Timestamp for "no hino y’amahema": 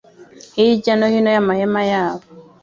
0.99-1.81